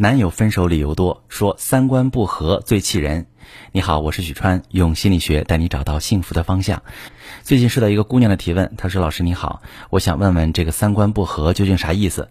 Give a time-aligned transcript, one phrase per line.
[0.00, 3.26] 男友分手理由多，说三观不合最气人。
[3.72, 6.84] 你好，我是许川，用心理学带你找到幸福的方向。
[7.42, 12.28] 最近收到一个姑娘的提问，她说：“老师你好，我想问问这个三观不合究竟啥意思？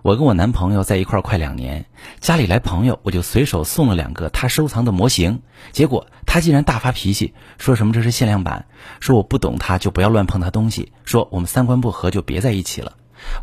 [0.00, 1.84] 我跟我男朋友在一块快两年，
[2.20, 5.42] 家里来朋友，我就随手送了两个他收藏的模型，
[5.72, 8.64] 结果他竟然大发脾气，说什么这是限量版，
[8.98, 12.94] 说我不懂他就不要乱碰他东西，说我们三观不合就别在一起了。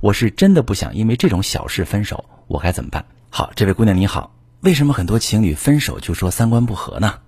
[0.02, 7.20] 我是真的不想因为这种小事分手，我该怎么办？”好，这位姑娘你好，为什么很多情侣分手就说三观不合呢？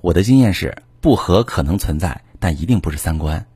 [0.00, 3.46] 我的经验是，不合可能存在，但一定不是三观。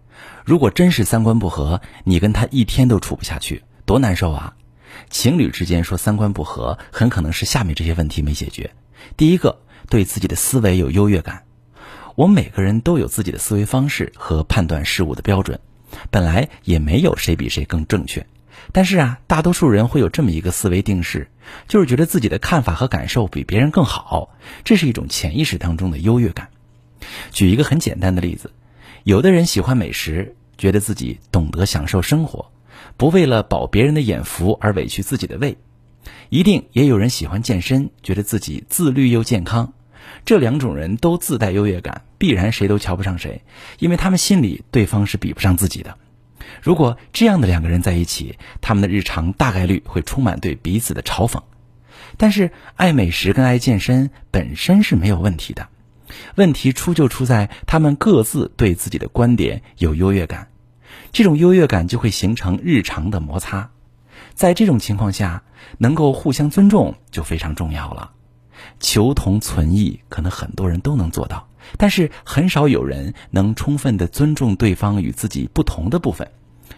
[0.45, 4.55] 如果真是三观不合，你跟他一天都处不下去，多难受啊！
[5.11, 8.71] 情侣之间说三观不合，很可能是下面这些问题没解决。
[9.17, 11.43] 第一个，对自己的思维有优越感。
[12.15, 15.61] 我们每个人都有自己的思维方式和判断事物的标准，
[16.11, 18.27] 本来也没有谁比谁更正确。
[18.73, 21.29] 但是啊，大多数人会有这么一个思维定式，
[21.69, 26.49] 就是觉得自己的看法和感受比别人更好，这是一种潜意识当中的优越感。
[27.33, 28.53] 举一个很简单的例子，
[29.05, 32.51] 有的人喜欢美食，觉得自己懂得享受生活，
[32.97, 35.57] 不为了饱别人的眼福而委屈自己的胃；
[36.29, 39.73] 一定也有人喜欢健身，觉得自己自律又健康。
[40.25, 43.43] 这两种人都自带优越感，必然谁都瞧不上谁，
[43.79, 45.97] 因为他们心里对方是比不上自己的。
[46.63, 51.43] 如果这样的两个人在一起，他们的日常大概率会充满对彼此的嘲讽。
[52.17, 55.69] 但是，爱美食跟爱健身本身是没有问题的，
[56.37, 60.49] 问题出就出在他们各自对自己的观点有优越感，
[61.13, 63.71] 这种优越感就会形成日常的摩擦。
[64.35, 65.43] 在这种情况下，
[65.79, 68.13] 能够互相尊重就非常重要了。
[68.81, 76.31] 求同存异，可能很多人都能做到，但是很少有人能充分的尊重对方与自己不同的部分。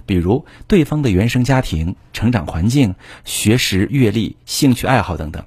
[0.06, 5.44] 比如对方的原生家庭、成长环境、学识、阅历、兴趣爱好等等。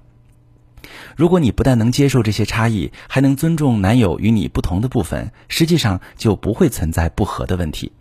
[1.16, 7.92] 如果你不但能接受这些差异，还能尊重男友与你不同的部分，实际上就不会存在不合的问题。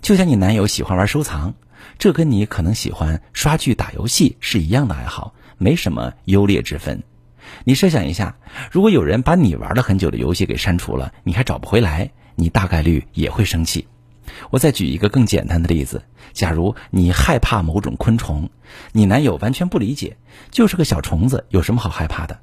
[0.00, 1.54] 就像你男友喜欢玩收藏，
[1.98, 7.02] 这跟你可能喜欢刷剧、打游戏是一样的爱好，没什么优劣之分。
[7.64, 8.36] 你设想一下，
[8.70, 13.86] 如果有人把你玩了很久的游戏给删除了，你还找不回来，你大概率也会生气。
[14.50, 16.02] 我再举一个更简单的例子：
[16.32, 18.50] 假如你害怕某种昆虫，
[18.92, 20.16] 你男友完全不理解，
[20.50, 22.38] 就是个小虫子，有什么好害怕的？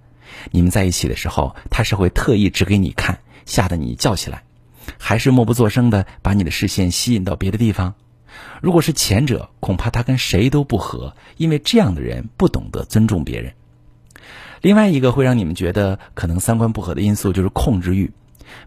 [0.51, 4.43] 你们在一起的时候，他是会特意指给你看，吓得你叫起来，
[4.97, 7.95] 还是默不作声的把你的视线吸引到别的地方？
[8.61, 13.53] 如果是前者，恐怕他跟谁都不合，因为这样的人不懂得尊重别人。
[14.61, 18.11] 另外一个会让你们觉得可能三观不合的因素就是控制欲，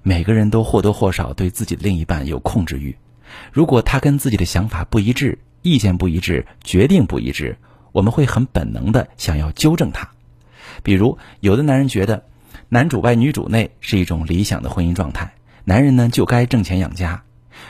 [0.03, 2.97] 每个人都或多或少对自己的另一半有控制欲。
[3.53, 7.56] 如果他跟自己的想法不一致、意见不一致、决定不一致，
[7.92, 10.09] 我们会很本能的想要纠正他。
[10.82, 12.25] 比如，有的男人觉得
[12.69, 15.32] 男主外女主内是一种理想的婚姻状态，
[15.64, 17.22] 男人呢就该挣钱养家，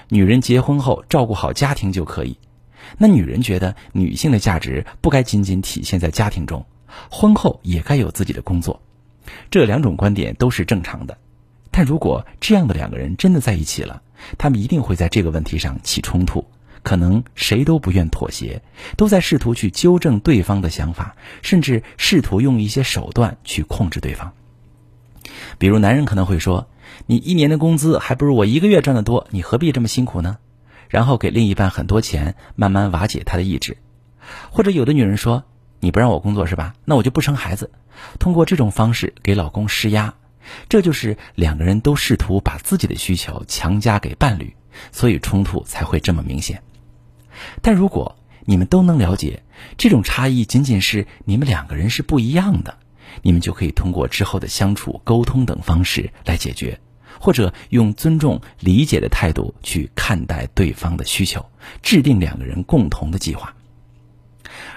[0.08, 2.36] 女人结婚后照顾好家庭就可以。
[2.98, 6.64] 那女人觉得女性的价值不该仅仅体现在家庭中，
[7.10, 8.80] 婚后也该有自己的工作。
[9.50, 11.16] 这两种观点都是正常的。
[11.70, 14.02] 但如果这样的两个人真的在一起了，
[14.38, 16.44] 他们一定会在这个问题上起冲突，
[16.82, 18.62] 可能谁都不愿妥协，
[18.96, 24.32] 都在试图去纠正对方的想法，甚至试图用一些手段去控制对方。
[25.58, 26.68] 比如，男人可能会说
[27.06, 30.38] ：“你一年的工资还不如我一个月赚的多，你何必这么辛苦呢？”
[30.88, 33.76] 然后给另一半很多钱，慢慢瓦解他的意志。
[34.50, 35.44] 或者有的女人说
[35.80, 36.74] ：“你不让我工作是吧？
[36.84, 37.72] 那我就不生孩子。”
[38.20, 40.14] 通过这种方式给老公施压。
[40.68, 44.54] 这就是两个人都试图把自己的需求强加给伴侣，
[44.92, 46.62] 所以冲突才会这么明显。
[47.62, 49.42] 但如果你们都能了解
[49.76, 52.78] 这种差异仅仅是你们两个人是不一样的，
[53.22, 56.78] 你们就可以通过之后的相处、沟通等方式来解决，
[57.20, 61.44] 或者用尊重、理解的态度去看待对方的需求，
[61.82, 63.54] 制定两个人共同的计划。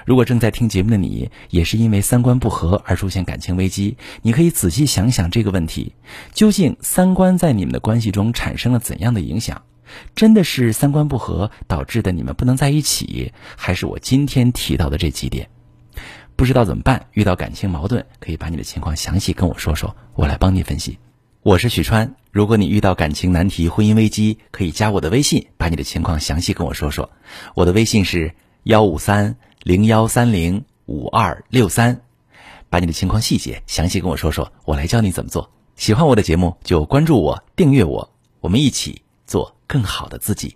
[0.06, 5.93] 如果正在听节目的你也是因为三观不合而出现感情危机，你可以仔细想想这个问题：
[6.34, 9.61] 究竟三观在你们的关系中产生了怎样的影响？
[10.16, 15.49] 真的是三观不合导致的你们不能在一起，还是我今天提到的这几点？
[16.35, 17.08] 不知道怎么办？
[17.14, 20.97] 遇到感情矛盾，可以把你的情况详细跟我说说，我来帮你分析。
[21.41, 27.09] 我是许川，如果你遇到感情难题、婚姻危机，可以加我的微信，把你的情况详细跟我说说。
[27.55, 28.31] 我的微信是
[28.64, 29.35] 幺五三。
[29.64, 32.00] 零幺三零五二六三，
[32.70, 35.50] 把你的情况细节详细跟我说说，我来教你怎么做。
[35.76, 38.09] 喜欢我的节目就关注我、订阅我，
[38.40, 40.56] 我们一起做更好的自己。